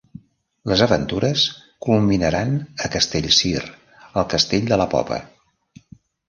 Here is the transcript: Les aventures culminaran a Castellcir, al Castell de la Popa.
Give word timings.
Les 0.69 0.81
aventures 0.85 1.43
culminaran 1.87 2.55
a 2.87 2.91
Castellcir, 2.97 3.61
al 4.23 4.27
Castell 4.33 4.67
de 4.73 4.81
la 4.85 4.89
Popa. 4.97 5.21